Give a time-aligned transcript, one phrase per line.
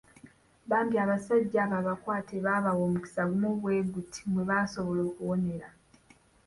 [0.69, 5.69] Bambi abasajja abo abakwate baabawa omukisa gumu bwe guti mwe basobola okuwonera.